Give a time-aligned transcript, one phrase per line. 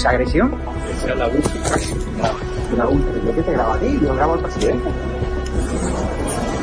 [0.00, 0.54] ¿Esa agresión?
[0.96, 3.22] Es la La última.
[3.26, 4.00] ¿Yo qué te grabo a ti?
[4.00, 4.88] Yo grabo al presidente.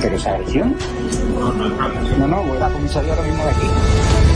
[0.00, 0.74] ¿Pero esa agresión?
[1.38, 2.20] No, no es agresión.
[2.20, 4.27] No, no, voy a la comisaría ahora mismo de aquí.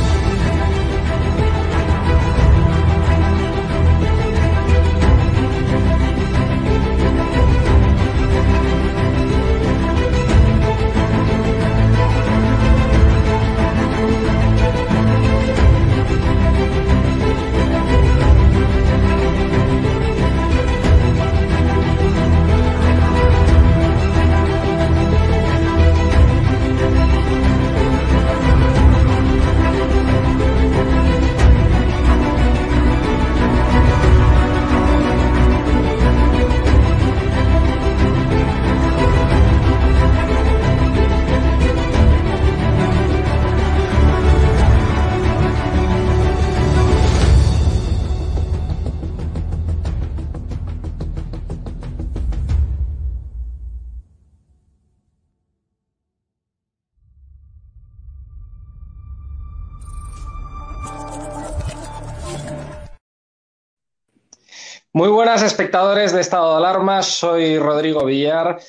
[64.94, 68.60] Muy buenas espectadores de Estado de Alarma, soy Rodrigo Villar.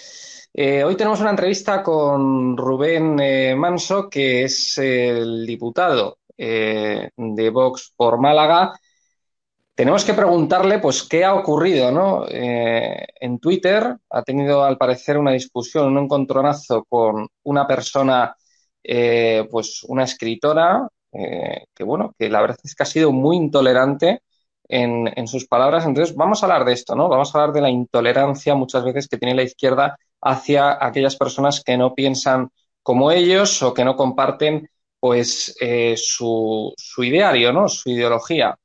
[0.54, 7.50] Eh, hoy tenemos una entrevista con Rubén eh, Manso, que es el diputado eh, de
[7.50, 8.72] Vox por Málaga.
[9.76, 12.26] Tenemos que preguntarle, pues, qué ha ocurrido, ¿no?
[12.30, 18.34] En Twitter ha tenido, al parecer, una discusión, un encontronazo con una persona,
[19.52, 24.22] pues, una escritora, que, bueno, que la verdad es que ha sido muy intolerante
[24.68, 25.86] en, sus palabras.
[25.86, 27.10] Entonces, vamos a hablar de esto, ¿no?
[27.10, 31.62] Vamos a hablar de la intolerancia muchas veces que tiene la izquierda hacia aquellas personas
[31.64, 32.50] que no piensan
[32.82, 34.70] como ellos o que no comparten,
[35.00, 37.68] pues, eh, su, ideario, ¿no?
[37.68, 38.58] Su ideología.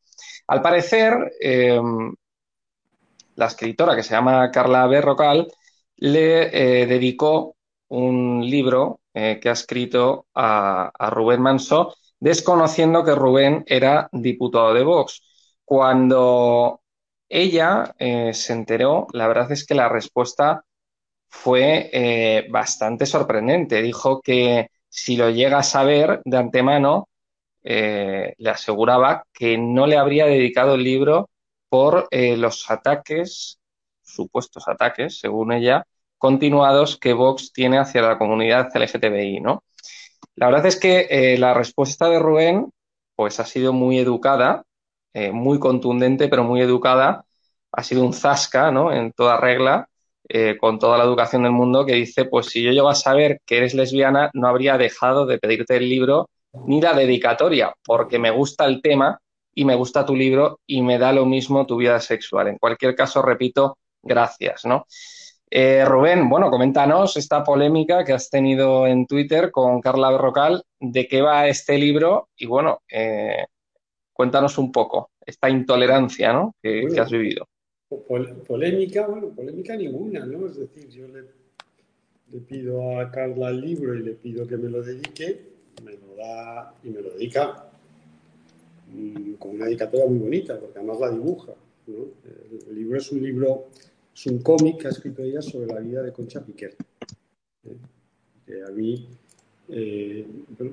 [0.47, 1.81] Al parecer, eh,
[3.37, 5.49] la escritora que se llama Carla Berrocal
[5.97, 7.57] le eh, dedicó
[7.89, 15.21] un libro que ha escrito a, Rubén Manso, desconociendo que Rubén era diputado de Vox.
[15.69, 16.81] Cuando
[17.29, 20.65] ella eh, se enteró, la verdad es que la respuesta
[21.29, 23.83] fue eh, bastante sorprendente.
[23.83, 27.11] Dijo que si lo llega a saber de antemano,
[27.63, 31.29] eh, le aseguraba que no le habría dedicado el libro
[31.69, 33.61] por los ataques,
[34.03, 35.85] supuestos ataques, según ella,
[36.17, 39.65] continuados que Vox tiene hacia la comunidad LGTBI, ¿no?
[40.35, 42.71] La verdad es que la respuesta de Rubén,
[43.15, 44.65] pues ha sido muy educada,
[45.15, 47.25] eh, muy contundente, pero muy educada.
[47.73, 48.93] Ha sido un zasca, ¿no?
[48.93, 49.89] En toda regla,
[50.29, 53.41] eh, con toda la educación del mundo, que dice, pues si yo llego a saber
[53.47, 56.29] que eres lesbiana, no habría dejado de pedirte el libro
[56.67, 59.19] ni la dedicatoria, porque me gusta el tema
[59.55, 62.49] y me gusta tu libro y me da lo mismo tu vida sexual.
[62.49, 64.87] En cualquier caso, repito, gracias, ¿no?
[65.51, 71.09] Eh, Rubén, bueno, coméntanos esta polémica que has tenido en Twitter con Carla Berrocal, de
[71.09, 73.47] qué va este libro y bueno, eh,
[74.19, 76.57] cuéntanos un poco esta intolerancia ¿no?
[76.61, 77.47] que, bueno, que, has vivido.
[78.09, 80.47] Pol polémica, bueno, polémica ninguna, ¿no?
[80.47, 81.23] Es decir, yo le,
[82.33, 85.45] le, pido a Carla el libro y le pido que me lo dedique,
[85.85, 87.71] me lo da y me lo dedica
[88.93, 91.53] mmm, con una dedicatoria muy bonita, porque además la dibuja,
[91.87, 91.95] ¿no?
[92.25, 93.69] El, el libro es un libro
[94.19, 96.75] es un cómic que ha escrito ella sobre la vida de Concha Piquer.
[97.63, 97.77] ¿eh?
[98.45, 99.09] Que a mí,
[99.69, 100.27] eh,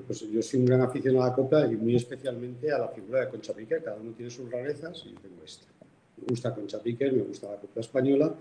[0.06, 3.20] pues yo soy un gran aficionado a la copla y muy especialmente a la figura
[3.20, 3.82] de Concha Piquer.
[3.82, 5.66] Cada uno tiene sus rarezas y yo tengo esta.
[6.16, 8.34] Me gusta Concha Piquer, me gusta la copla española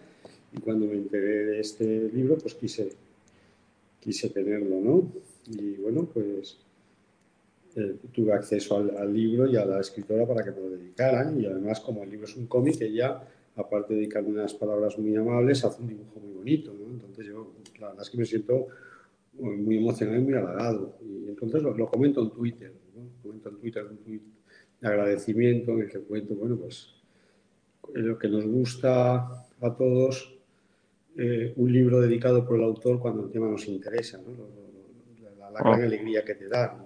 [0.54, 2.90] y cuando me enteré de este libro, pues quise,
[4.00, 5.12] quise tenerlo, ¿no?
[5.52, 6.58] Y bueno, pues
[7.76, 11.40] eh, tuve acceso al, al, libro y a la escritora para que me lo dedicaran
[11.40, 13.22] y además como el libro es un cómic, ella
[13.58, 16.92] aparte de dedicarme unas palabras muy amables, hace un dibujo muy bonito, ¿no?
[16.92, 18.68] Entonces yo, la verdad es que me siento
[19.40, 20.98] muy emocionado y muy halagado.
[21.02, 23.04] Y entonces lo, lo comento en Twitter, ¿no?
[23.22, 24.22] Comento en Twitter un tweet
[24.82, 26.94] de agradecimiento en el que cuento, bueno, pues
[27.94, 29.16] lo que nos gusta
[29.62, 30.38] a todos,
[31.18, 34.32] eh, un libro dedicado por el autor cuando el tema nos interesa, ¿no?
[35.24, 36.82] La, la, la gran alegría que te da.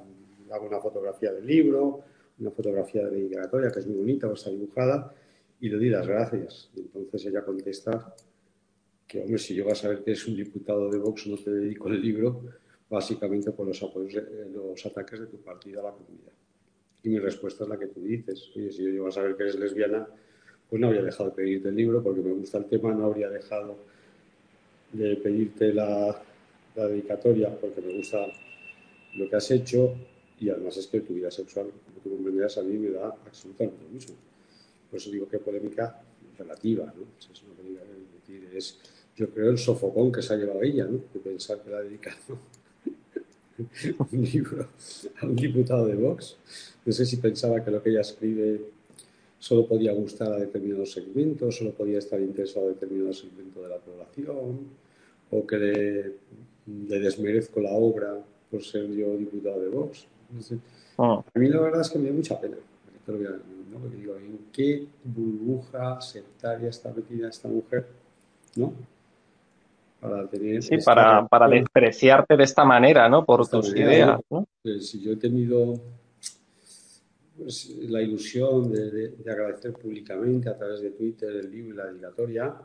[0.51, 2.01] Hago una fotografía del libro,
[2.39, 5.13] una fotografía de dedicatoria que es muy bonita o está dibujada
[5.59, 6.71] y le di las gracias.
[6.75, 8.15] Entonces ella contesta
[9.09, 11.49] que, hombre, si yo vas a saber que es un diputado de Vox, no te
[11.49, 12.43] dedico el libro,
[12.87, 16.31] básicamente por los, los ataques de tu partido a la comunidad.
[17.03, 18.51] Y mi respuesta es la que tú dices.
[18.55, 20.07] Oye, si yo llego a saber que eres lesbiana,
[20.69, 23.29] pues no habría dejado de pedirte el libro porque me gusta el tema, no habría
[23.29, 23.77] dejado
[24.93, 26.23] de pedirte la,
[26.75, 28.25] dedicatoria porque me gusta
[29.15, 29.95] lo que has hecho
[30.39, 33.83] y además es que tu vida sexual, como tú comprenderás, a mí me da absolutamente
[33.83, 34.15] lo mismo.
[34.89, 36.01] Por eso digo que polémica
[36.37, 37.05] relativa, ¿no?
[38.55, 38.79] Es
[39.19, 41.01] yo creo el sofocón que se ha llevado ella, ¿no?
[41.13, 42.39] De pensar que la ha dedicado
[44.11, 44.69] un libro
[45.21, 46.37] a un diputado de Vox.
[46.85, 48.61] No sé si pensaba que lo que ella escribe
[49.37, 53.77] solo podía gustar a determinados segmentos, solo podía estar interesado a determinados segmentos de la
[53.77, 54.59] población,
[55.31, 56.13] o que le,
[56.65, 58.17] desmerezco la obra
[58.49, 60.07] por ser yo diputado de Vox.
[60.97, 61.21] Ah.
[61.33, 62.55] A mí la verdad es que me da mucha pena.
[63.05, 63.27] Porque
[63.97, 67.85] digo, ¿en qué burbuja sectaria está metida esta mujer?
[68.55, 68.73] ¿No?
[69.99, 70.63] Para tener...
[70.63, 73.25] Sí, para, para, despreciarte de esta manera, ¿no?
[73.25, 74.47] Por tus ideas, ¿no?
[74.61, 75.73] Pues, si yo he tenido
[77.37, 82.55] pues, la ilusión de, agradecer públicamente a través de Twitter el libro y la dedicatoria,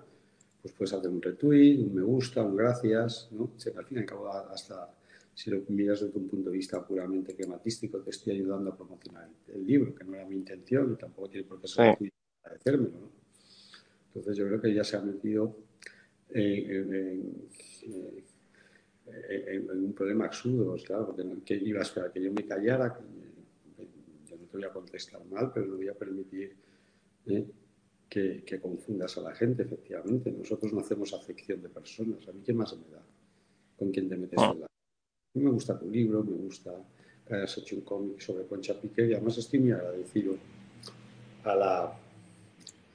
[0.63, 3.51] pues puedes hacer un retweet, un me gusta, un gracias, ¿no?
[3.77, 4.91] al fin y al cabo, hasta
[5.35, 9.29] si lo miras desde un punto de vista puramente quematístico, te estoy ayudando a promocionar
[9.53, 12.11] el libro, que no era mi intención y tampoco tiene por qué ser sí.
[12.43, 13.25] agradecérmelo, ¿no?
[14.07, 15.57] Entonces yo creo que ya se ha metido
[16.31, 17.47] en,
[19.71, 22.99] un problema absurdo, claro, porque que iba a esperar que yo me callara,
[24.27, 26.57] yo no te voy a contestar mal, pero no voy a permitir
[27.27, 27.45] ¿eh?
[28.09, 30.33] que, que, confundas a la gente, efectivamente.
[30.33, 32.27] Nosotros no hacemos afección de personas.
[32.29, 33.03] ¿A mí qué más me da
[33.77, 34.53] con quién te metes ah.
[34.55, 34.67] en la...
[34.67, 36.73] A mí me gusta tu libro, me gusta
[37.27, 40.37] que hayas hecho un cómic sobre Concha Piqué y además estoy muy agradecido
[41.43, 41.99] a la,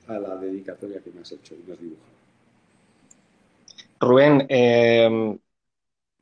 [0.08, 2.19] a la dedicatoria que me has hecho y me has dibujado.
[4.00, 5.40] Rubén, em,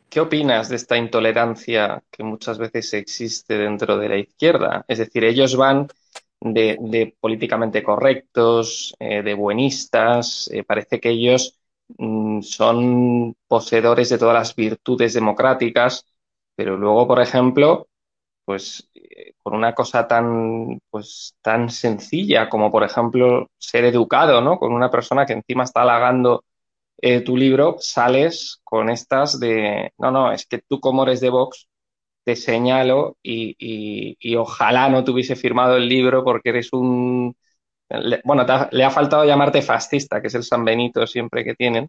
[0.10, 4.86] ¿qué opinas de esta intolerancia que muchas veces existe dentro de la izquierda?
[4.88, 5.88] Es decir, ellos van
[6.42, 11.60] de, políticamente correctos, eh, de buenistas, eh, parece que ellos
[11.98, 16.06] mm, son poseedores de todas las virtudes democráticas,
[16.56, 17.88] pero luego, por ejemplo,
[18.46, 24.58] pues eh, por una cosa tan, pues, tan sencilla como, por ejemplo, ser educado, ¿no?
[24.60, 26.46] Con una persona que encima está halagando
[27.00, 31.30] eh, tu libro sales con estas de, no, no, es que tú como eres de
[31.30, 31.68] Vox,
[32.24, 37.36] te señalo y, ojalá no te hubiese firmado el libro porque eres un...
[38.26, 41.88] bueno, le ha faltado llamarte fascista, que es el San Benito siempre que tienen.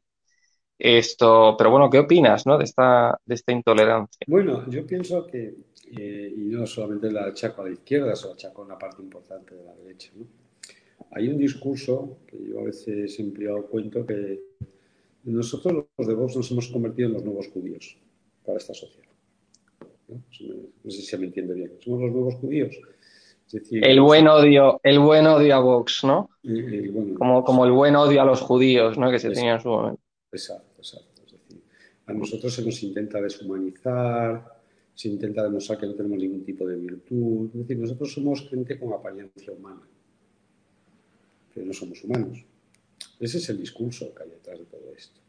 [0.79, 2.57] Esto, pero bueno, ¿qué opinas ¿no?
[2.57, 4.25] de, esta, de esta intolerancia?
[4.29, 5.57] Bueno, yo pienso que,
[5.99, 9.03] eh, y no solamente la achaco a la izquierda, se la achaco a una parte
[9.03, 10.13] importante de la derecha.
[11.11, 14.39] Hay un discurso que yo a veces he empleado cuento que
[15.33, 17.97] nosotros los de Vox nos hemos convertido en los nuevos judíos
[18.45, 19.09] para esta sociedad.
[20.09, 20.23] ¿No?
[20.31, 21.73] sé si se me entiende bien.
[21.81, 22.79] Somos los nuevos judíos.
[23.71, 26.31] el buen odio, el buen odio a Vox, ¿no?
[27.19, 29.11] como, como el buen odio a los judíos, ¿no?
[29.11, 30.01] Que se tenía en su momento.
[30.33, 31.23] Exacto, exacto.
[31.27, 31.63] Es decir,
[32.07, 34.59] a nosotros se nos intenta deshumanizar,
[34.95, 37.51] se intenta demostrar que no tenemos ningún tipo de virtud.
[37.53, 39.87] Es decir, nosotros somos gente con apariencia humana,
[41.55, 42.45] pero no somos humanos.
[43.21, 45.21] Ese es el discurso que hay detrás de todo esto,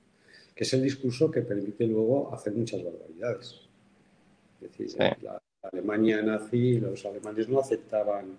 [0.55, 3.61] que es el discurso que permite luego hacer muchas barbaridades.
[4.61, 8.37] Es decir, la, Alemania nazi, los alemanes no aceptaban,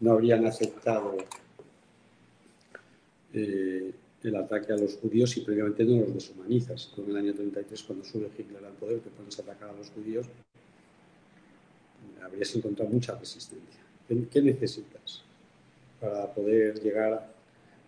[0.00, 1.16] no habrían aceptado
[3.34, 6.92] eh, el ataque a los judíos si previamente no los deshumanizas.
[6.96, 9.90] En el año 33, cuando sube Hitler al poder, te pones a atacar a los
[9.90, 10.26] judíos,
[12.22, 13.80] habrías encontrado mucha resistencia.
[14.30, 15.22] ¿Qué necesitas
[16.00, 17.33] para poder llegar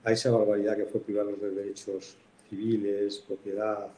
[0.07, 2.17] a esa barbaridad que fue privarlos de derechos
[2.49, 3.89] civiles, propiedad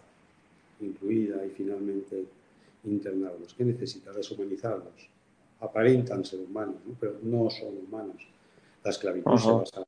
[0.80, 2.24] incluida y finalmente
[2.84, 3.52] internarlos.
[3.52, 4.16] ¿Qué necesitas?
[4.16, 5.10] Deshumanizarlos.
[5.60, 8.26] Aparentan ser humanos, pero no son humanos.
[8.82, 9.84] La esclavitud se basa,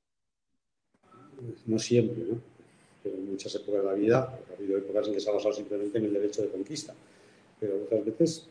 [1.65, 2.39] no siempre, ¿no?
[3.03, 5.55] pero en muchas épocas de la vida, ha habido épocas en que se ha basado
[5.55, 6.93] simplemente en el derecho de conquista,
[7.59, 8.47] pero otras veces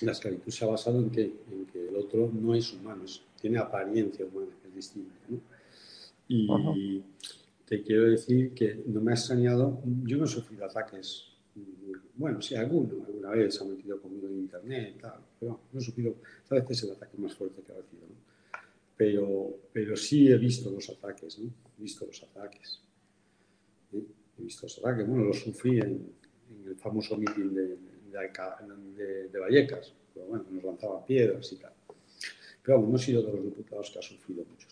[0.00, 3.04] la esclavitud se ha basado en que, en que el otro no es humano,
[3.38, 5.12] tiene apariencia humana, que es distinta.
[5.28, 5.52] ¿no?
[6.34, 7.02] Y
[7.66, 11.28] te quiero decir que no me ha extrañado, yo no he sufrido ataques,
[12.14, 15.82] bueno, sí, alguno, alguna vez se ha metido conmigo en internet, tal, pero no he
[15.82, 16.16] sufrido,
[16.50, 18.32] a veces es el ataque más fuerte que ha recibido, ¿no?
[18.96, 21.50] pero, pero sí he visto los ataques, ¿no?
[21.78, 22.80] He visto los ataques.
[23.92, 26.12] He visto los ataques, bueno, los sufrí en,
[26.66, 31.72] el famoso mitin de, de, de, Vallecas, pero bueno, nos lanzaban piedras y tal.
[32.62, 34.68] Pero vamos, no he sido de los diputados que ha sufrido mucho.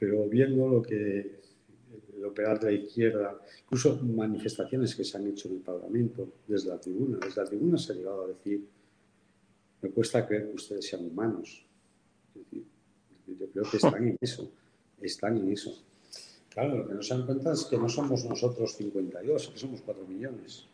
[0.00, 1.40] Pero viendo lo que
[2.16, 6.70] el operar de la izquierda, incluso manifestaciones que se han hecho en el Parlamento desde
[6.70, 8.66] la tribuna, desde la tribuna se ha llegado a decir,
[9.82, 11.64] me cuesta creer que ustedes sean humanos.
[13.26, 14.50] yo creo que están en eso,
[15.00, 15.82] están en eso.
[16.48, 19.82] Claro, lo que no se dan cuenta es que no somos nosotros 52, que somos
[19.82, 20.66] 4 millones.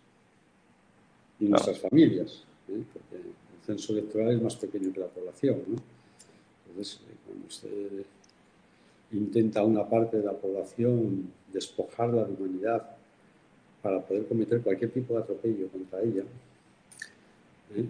[1.38, 2.82] Y nuestras familias, ¿eh?
[2.92, 5.62] porque el censo electoral es más pequeño que la población.
[5.66, 5.76] ¿no?
[6.68, 8.06] Entonces, eh, cuando usted
[9.12, 12.96] intenta una parte de la población despojarla de humanidad
[13.82, 16.22] para poder cometer cualquier tipo de atropello contra ella,
[17.74, 17.88] ¿eh?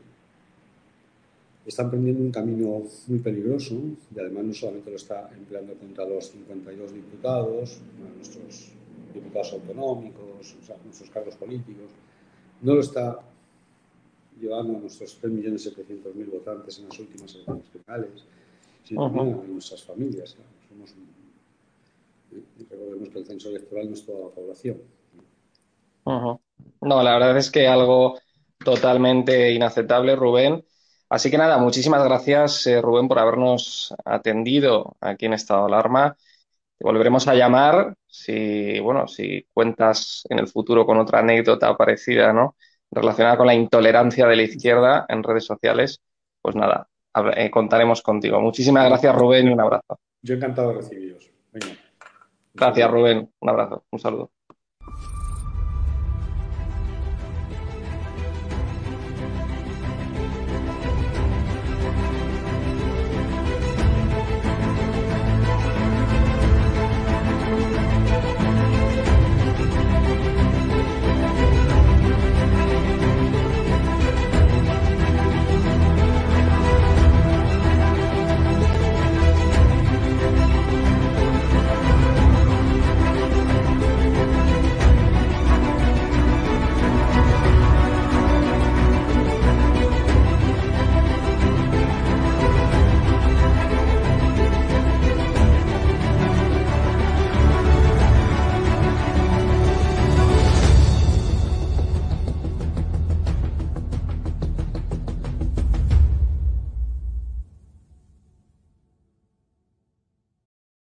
[1.67, 3.75] están prendiendo un camino muy peligroso
[4.15, 7.81] y además no solamente lo está empleando contra los 52 diputados,
[8.17, 8.69] nuestros
[9.13, 11.91] diputados autonómicos, o sea, nuestros cargos políticos,
[12.63, 13.19] no lo está
[14.41, 18.25] llevando a nuestros 3.700.000 votantes en las últimas elecciones generales,
[18.85, 20.37] sino uh a nuestras familias.
[20.69, 20.95] Somos,
[22.71, 24.83] recordemos que el censo electoral no es toda la población.
[26.81, 28.19] No, la verdad es que algo
[28.65, 30.65] totalmente inaceptable, Rubén.
[31.09, 36.17] Así que nada, muchísimas gracias, eh, Rubén, por habernos atendido aquí en Estado Alarma.
[36.79, 42.33] Te volveremos a llamar si, bueno, si cuentas en el futuro con otra anécdota parecida,
[42.33, 42.57] ¿no?
[42.91, 46.03] Relacionada con la intolerancia de la izquierda en redes sociales.
[46.43, 46.89] Pues nada,
[47.37, 48.41] eh, contaremos contigo.
[48.41, 49.99] Muchísimas gracias, Rubén, y un abrazo.
[50.23, 51.31] Yo encantado de recibiros.
[52.55, 53.31] Gracias, Rubén.
[53.41, 53.85] Un abrazo.
[53.91, 54.31] Un saludo.